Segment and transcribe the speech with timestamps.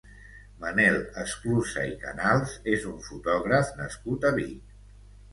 [0.61, 4.73] Manel Esclusa i Canals és un fotògraf nascut a Vic.